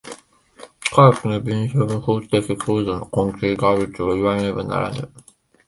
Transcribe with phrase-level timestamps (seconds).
[0.95, 5.07] 科学の弁証法的構造の根底があるといわねばならぬ。